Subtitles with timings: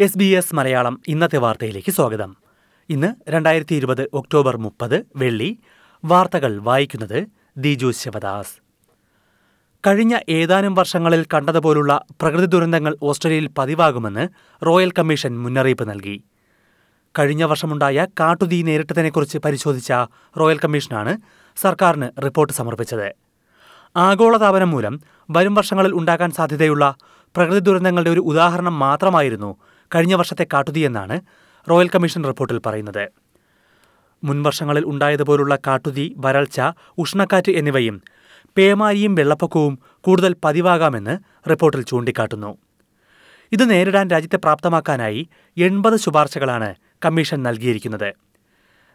[0.00, 2.36] S B S Malayalam ഇന്നത്തെ വാർത്തയിലേക്ക് സ്വാഗതം.
[2.88, 5.58] ഇന്ന് രണ്ടായിരത്തി ഇരുപത് ഒക്ടോബർ മുപ്പത് വെള്ളി.
[6.04, 8.54] വാർത്തകൾ വായിക്കുന്നത് ദിജു ശിവദാസ്.
[9.86, 14.28] കഴിഞ്ഞ ഏതാനും വർഷങ്ങളിൽ കണ്ടതുപോലുള്ള പ്രകൃതി ദുരന്തങ്ങൾ ഓസ്ട്രേലിയയിൽ പതിവാകുമെന്ന്
[14.66, 16.24] റോയൽ കമ്മീഷൻ മുന്നറിയിപ്പ് നൽകി.
[17.18, 19.92] കഴിഞ്ഞ വർഷമുണ്ടായ കാട്ടുതീ നേരിട്ടതിനെക്കുറിച്ച് പരിശോധിച്ച
[20.40, 21.16] റോയൽ കമ്മീഷനാണ്
[21.56, 23.12] സർക്കാരിന് റിപ്പോർട്ട് സമർപ്പിച്ചത്.
[23.96, 25.00] ആഗോളതാപനം മൂലം
[25.30, 26.94] വരും വർഷങ്ങളിൽ ഉണ്ടാകാൻ സാധ്യതയുള്ള
[27.36, 29.56] പ്രകൃതി ദുരന്തങ്ങളുടെ ഒരു ഉദാഹരണം മാത്രമായിരുന്നു
[29.94, 31.20] കഴിഞ്ഞ വർഷത്തെ കാട്ടുതീയെന്നാണ്
[31.70, 33.08] റോയൽ കമ്മീഷൻ റിപ്പോർട്ടിൽ പറയുന്നത്.
[34.24, 36.60] മുൻവർഷങ്ങളിൽ ഉണ്ടായതുപോലുള്ള കാട്ടുതീ വരൾച്ച
[36.98, 38.02] ഉഷ്ണക്കാറ്റ് എന്നിവയും
[38.56, 41.18] പേമാരിയും വെള്ളപ്പൊക്കവും കൂടുതൽ പതിവാകാമെന്ന്
[41.50, 42.56] റിപ്പോർട്ടിൽ ചൂണ്ടിക്കാട്ടുന്നു.
[43.52, 48.14] ഇത് നേരിടാൻ രാജ്യത്തെ പ്രാപ്തമാക്കാനായി എൺപത് ശുപാർശകളാണ് കമ്മീഷൻ നൽകിയിരിക്കുന്നത്.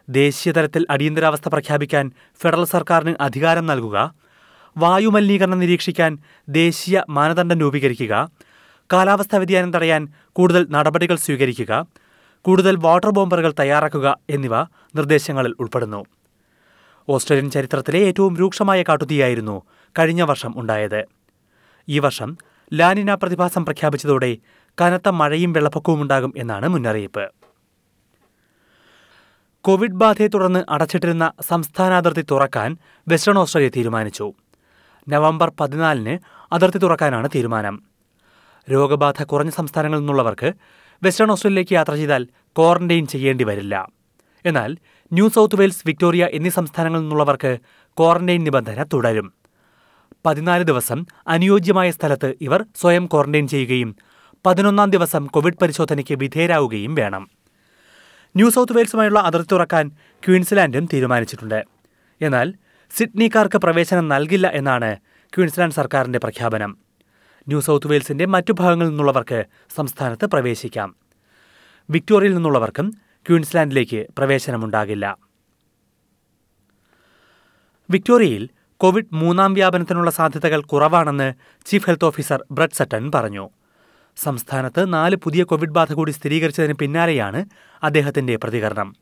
[0.08, 4.14] ദേശീയതലത്തിൽ അടിയന്തരാവസ്ഥ പ്രഖ്യാപിക്കാൻ ഫെഡറൽ സർക്കാരിന് അധികാരം നൽകുക
[4.76, 8.30] വായുമലിനീകരണം നിരീക്ഷിക്കാൻ ദേശീയ മാനദണ്ഡം രൂപീകരിക്കുക
[8.92, 11.86] കാലാവസ്ഥാ വ്യതിയാനം തടയാൻ കൂടുതൽ നടപടികൾ സ്വീകരിക്കുക
[12.44, 14.62] കൂടുതൽ വാട്ടർ ബോംബറുകൾ തയ്യാറാക്കുക എന്നിവ
[14.96, 16.04] നിർദ്ദേശങ്ങളിൽ ഉൾപ്പെടുന്നു.
[17.08, 19.62] ഓസ്ട്രേലിയൻ ചരിത്രത്തിലെ ഏറ്റവും രൂക്ഷമായ കാട്ടുതീയായിരുന്നു
[19.98, 21.04] കഴിഞ്ഞ വർഷം ഉണ്ടായത്.
[21.88, 22.36] ഈ വർഷം
[22.72, 24.36] ലാനിന പ്രതിഭാസം പ്രഖ്യാപിച്ചതോടെ
[24.80, 27.30] കനത്ത മഴയും വെള്ളപ്പൊക്കവും ഉണ്ടാകും എന്നാണ് മുന്നറിയിപ്പ്.
[29.64, 32.76] കോവിഡ് ബാധയെ തുടർന്ന് അടച്ചിട്ടിരുന്ന സംസ്ഥാന അതിർത്തി തുറക്കാൻ
[33.08, 34.32] വെസ്റ്റേൺ ഓസ്ട്രേലിയ തീരുമാനിച്ചു.
[35.08, 36.18] നവംബർ പതിനാലിന്
[36.52, 37.91] അതിർത്തി തുറക്കാനാണ് തീരുമാനം.
[38.70, 40.52] രോഗബാധ കുറഞ്ഞ സംസ്ഥാനങ്ങളിൽ നിന്നുള്ളവർക്ക്
[41.02, 43.88] വെസ്റ്റേൺ ഓസ്ട്രേലിയയിലേക്ക് യാത്ര ചെയ്താൽ ക്വാറന്റൈൻ ചെയ്യേണ്ടി വരില്ല.
[44.44, 44.76] എന്നാൽ
[45.12, 47.58] ന്യൂ സൗത്ത് വെയിൽസ് വിക്ടോറിയ എന്നീ സംസ്ഥാനങ്ങളിൽ നിന്നുള്ളവർക്ക്
[47.98, 49.32] ക്വാറന്റൈൻ നിബന്ധന തുടരും.
[50.26, 53.96] പതിനാല് ദിവസം അനുയോജ്യമായ സ്ഥലത്ത് ഇവർ സ്വയം ക്വാറന്റൈൻ ചെയ്യുകയും
[54.46, 57.30] പതിനൊന്നാം ദിവസം കോവിഡ് പരിശോധനയ്ക്ക് വിധേയരാകുകയും വേണം.
[58.36, 59.90] ന്യൂ സൗത്ത് വെയിൽസുമായുള്ള അതിർത്തി തുറക്കാൻ
[60.28, 61.64] ക്വീൻസ്ലാൻഡും തീരുമാനിച്ചിട്ടുണ്ട്.
[62.20, 62.54] എന്നാൽ
[62.96, 64.96] സിഡ്നിക്കാർക്ക് പ്രവേശനം നൽകില്ല എന്നാണ്
[65.36, 66.81] ക്വീൻസ്ലാൻഡ് സർക്കാരിന്റെ പ്രഖ്യാപനം.
[67.48, 69.44] ന്യൂ സൗത്ത് വെയിൽസിന്റെ മറ്റു ഭാഗങ്ങളിൽ നിന്നുള്ളവർക്ക്
[69.74, 70.96] സംസ്ഥാനത്ത് പ്രവേശിക്കാം.
[71.90, 72.90] വിക്ടോറിയയിൽ നിന്നുള്ളവർക്കും
[73.28, 75.18] ക്യൂൻസ്ലാൻഡിലേക്ക് പ്രവേശനമുണ്ടാകില്ല.
[77.90, 81.34] വിക്ടോറിയയിൽ കോവിഡ് മൂന്നാം വ്യാപനത്തിനുള്ള സാധ്യതകൾ കുറവാണെന്ന്
[81.66, 83.50] chief health officer Brad Sutton പറഞ്ഞു.
[84.16, 87.46] സംസ്ഥാനത്ത് നാല് പുതിയ കോവിഡ് ബാധ കൂടി സ്ഥിരീകരിച്ചതിന് പിന്നാലെയാണ്
[87.82, 88.96] അദ്ദേഹത്തിന്റെ പ്രതികരണം.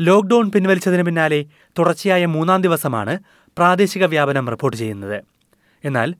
[0.00, 1.46] ലോക്ഡൌൺ പിൻവലിച്ചതിന് പിന്നാലെ
[1.78, 5.24] തുടർച്ചയായ മൂന്നാം ദിവസമാണ് പ്രാദേശിക വ്യാപനം റിപ്പോർട്ട് ചെയ്യുന്നത്.
[5.84, 6.14] എന്നാൽ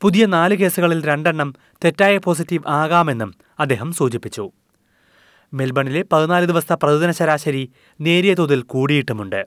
[0.00, 4.50] പുതിയ നാല് കേസുകളിൽ രണ്ടെണ്ണം തെറ്റായ പോസിറ്റീവ് ആകാമെന്നും അദ്ദേഹം സൂചിപ്പിച്ചു.
[5.54, 9.46] മെൽബണിലെ പതിനാല് ദിവസത്തെ പ്രതിദിന ശരാശരി നേരിയ തോതിൽ കൂടിയിട്ടുമുണ്ട്.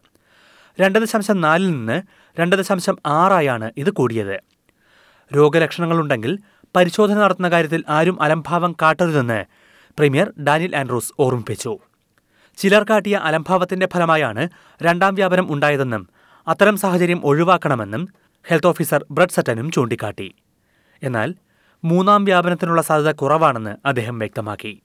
[0.81, 2.01] രണ്ട് ദശാംശം നാലിൽ നിന്ന്
[2.39, 4.39] രണ്ട് ദശാംശം ആറായാണ് ഇത് കൂടിയത്.
[5.35, 6.37] രോഗലക്ഷണങ്ങളുണ്ടെങ്കിൽ
[6.75, 9.45] പരിശോധന നടത്തുന്ന കാര്യത്തിൽ ആരും അലംഭാവം കാട്ടരുതെന്ന്
[9.97, 11.77] പ്രീമിയർ ഡാനിയൽ ആൻഡ്രൂസ് ഓർമ്മിപ്പിച്ചു.
[12.57, 14.49] ചിലർ കാട്ടിയ അലംഭാവത്തിന്റെ ഫലമായാണ്
[14.83, 16.09] രണ്ടാം വ്യാപനം ഉണ്ടായതെന്നും
[16.47, 18.07] അത്തരം സാഹചര്യം ഒഴിവാക്കണമെന്നും
[18.49, 20.35] ഹെൽത്ത് ഓഫീസർ ബ്രഡ് സറ്റനും ചൂണ്ടിക്കാട്ടി.
[21.03, 21.35] എന്നാൽ
[21.83, 24.81] മൂന്നാം വ്യാപനത്തിനുള്ള സാധ്യത കുറവാണെന്ന് അദ്ദേഹം വ്യക്തമാക്കി.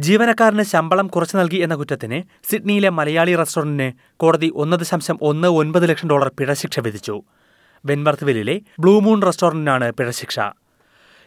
[0.00, 6.08] ജീവനക്കാരന് ശമ്പളം കുറച്ചു നൽകി എന്ന കുറ്റത്തിന് സിഡ്നിയിലെ മലയാളി റെസ്റ്റോറന്റിന് കോടതി ഒന്ന് ദശാംശം ഒന്ന് ഒൻപത് ലക്ഷം
[6.08, 7.22] ഡോളർ പിഴശിക്ഷ വിധിച്ചു.
[7.84, 10.40] വെൻവർത്ത് ബ്ലൂമൂൺ റെസ്റ്റോറന്റിനാണ് പിഴശിക്ഷ.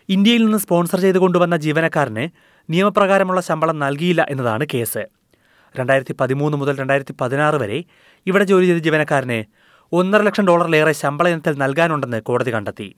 [0.09, 2.29] ഇന്ത്യയിൽ നിന്ന് സ്പോൺസർ ചെയ്ത് കൊണ്ടുവന്ന ജീവനക്കാരന്
[2.69, 5.06] നിയമപ്രകാരമുള്ള ശമ്പളം നൽകിയില്ല എന്നതാണ് കേസ്.
[5.79, 7.84] രണ്ടായിരത്തി പതിമൂന്ന് മുതൽ രണ്ടായിരത്തി പതിനാറ് വരെ
[8.25, 9.60] ഇവിടെ ജോലി ചെയ്ത ജീവനക്കാരന്
[9.94, 12.96] ഒന്നര ലക്ഷം ഡോളറിലേറെ ശമ്പള ഇനത്തിൽ നൽകാനുണ്ടെന്ന് കോടതി കണ്ടെത്തി.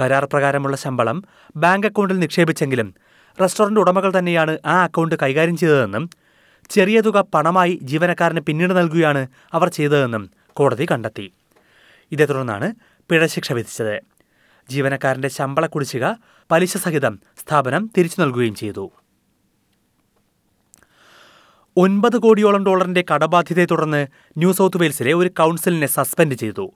[0.00, 1.24] കരാർ പ്രകാരമുള്ള ശമ്പളം
[1.56, 2.94] ബാങ്ക് അക്കൗണ്ടിൽ നിക്ഷേപിച്ചെങ്കിലും
[3.40, 6.10] റെസ്റ്റോറന്റ് ഉടമകൾ തന്നെയാണ് ആ അക്കൗണ്ട് കൈകാര്യം ചെയ്തതെന്നും
[6.70, 11.32] ചെറിയ തുക പണമായി ജീവനക്കാരന് പിന്നീട് നൽകുകയാണ് അവർ ചെയ്തതെന്നും കോടതി കണ്ടെത്തി.
[12.12, 12.74] ഇതേ തുടർന്നാണ്
[13.10, 14.00] പിഴശിക്ഷ വിധിച്ചത്.
[14.68, 16.06] ജീവനക്കാരന്റെ ശമ്പള കുടിശ്ശിക
[16.50, 18.90] പലിശ സഹിതം സ്ഥാപനം തിരിച്ചു നൽകുകയും ചെയ്തു.
[21.76, 24.06] ഒൻപത് കോടിയോളം ഡോളറിന്റെ കടബാധ്യതയെ തുടർന്ന്
[24.38, 26.72] ന്യൂ സൗത്ത് വെയിൽസിലെ ഒരു കൗൺസിലിനെ സസ്പെൻഡ് ചെയ്തു.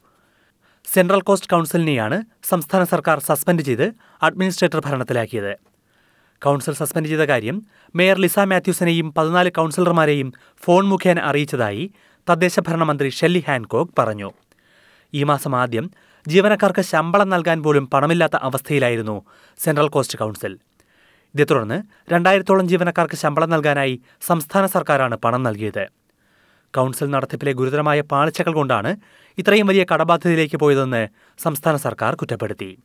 [0.94, 5.52] സെൻട്രൽ കോസ്റ്റ് കൗൺസിലിനെയാണ് സംസ്ഥാന സർക്കാർ സസ്പെൻഡ് ചെയ്ത് അഡ്മിനിസ്ട്രേറ്റർ ഭരണത്തിലാക്കിയത്.
[6.42, 7.62] കൗൺസിൽ സസ്പെൻഡ് ചെയ്ത കാര്യം
[7.94, 10.32] മേയർ ലിസ മാത്യൂസിനെയും പതിനാല് കൗൺസിലർമാരെയും
[10.64, 11.92] ഫോൺ മുഖേന അറിയിച്ചതായി
[12.30, 14.30] തദ്ദേശ ഭരണമന്ത്രി ഷെല്ലി ഹാൻകോക്ക് പറഞ്ഞു.
[15.14, 15.90] ഈ മാസം ആദ്യം
[16.28, 19.26] ജീവനക്കാർക്ക് ശമ്പളം നൽകാൻ പോലും പണമില്ലാത്ത അവസ്ഥയിലായിരുന്നു
[19.58, 20.58] സെൻട്രൽ കോസ്റ്റ് കൗൺസിൽ.
[21.36, 25.88] ഇതേ തുടർന്ന് രണ്ടായിരത്തോളം ജീവനക്കാർക്ക് ശമ്പളം നൽകാനായി സംസ്ഥാന സർക്കാരാണ് പണം നൽകിയത്.
[26.76, 28.96] കൗൺസിൽ നടത്തിപ്പിലെ ഗുരുതരമായ പാളിച്ചകൾ കൊണ്ടാണ്
[29.38, 31.08] ഇത്രയും വലിയ കടബാധ്യതയിലേക്ക് പോയതെന്ന്
[31.42, 32.78] സംസ്ഥാന സർക്കാർ കുറ്റപ്പെടുത്തി.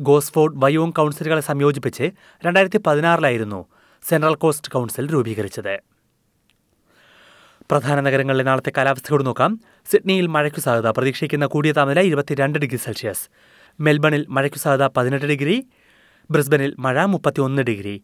[0.00, 2.10] ഗോസ്ഫോർഡ് വയോങ് കൗൺസിലുകളെ സംയോജിപ്പിച്ച്
[2.46, 3.66] രണ്ടായിരത്തി പതിനാറിലായിരുന്നു
[4.08, 5.74] സെൻട്രൽ കോസ്റ്റ് കൗൺസിൽ രൂപീകരിച്ചത്.
[7.70, 9.60] പ്രധാന നഗരങ്ങളിലെ നാളത്തെ കാലാവസ്ഥയോട് നോക്കാം.
[9.90, 13.28] സിഡ്നിയിൽ മഴയ്ക്കു സാധ്യത പ്രതീക്ഷിക്കുന്ന കൂടിയ താപനില ഇരുപത്തിരണ്ട് ഡിഗ്രി സെൽഷ്യസ്.
[13.80, 15.56] മെൽബണിൽ മഴയ്ക്കു സാധ്യത പതിനെട്ട് ഡിഗ്രി.
[16.30, 18.02] ബ്രിസ്ബനിൽ മഴ മുപ്പത്തിയൊന്ന് ഡിഗ്രി.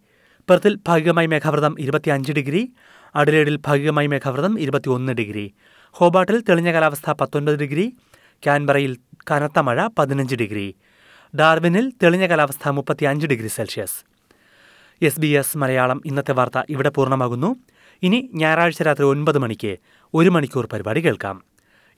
[0.49, 2.73] പെർത്തിൽ ഭാഗികമായി മേഘാവൃതം ഇരുപത്തിയഞ്ച് ഡിഗ്രി.
[3.14, 5.55] അഡിലേഡിൽ ഭാഗികമായി മേഘാവൃതം ഇരുപത്തിയൊന്ന് ഡിഗ്രി.
[5.90, 7.93] ഹോബാട്ടിൽ തെളിഞ്ഞ കാലാവസ്ഥ പത്തൊൻപത് ഡിഗ്രി.
[8.46, 8.96] കാൻബറയിൽ
[9.31, 10.75] കനത്ത മഴ പതിനഞ്ച് ഡിഗ്രി.
[11.38, 14.05] ഡാർവിനിൽ തെളിഞ്ഞ കാലാവസ്ഥ മുപ്പത്തിയഞ്ച് degree Celsius.
[15.02, 17.56] S B S Malayalam ഇന്നത്തെ വാർത്ത ഇവിടെ പൂർണമാകുന്നു.
[18.02, 19.76] ഇനി ഞായറാഴ്ച രാത്രി ഒൻപത് മണിക്ക്
[20.14, 21.43] ഒരു മണിക്കൂർ പരിപാടി കേൾക്കാം.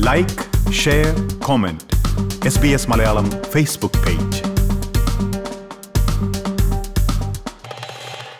[0.00, 1.80] like share comment
[2.46, 2.90] S B S.
[2.90, 3.30] Malayalam.
[3.52, 4.53] Facebook page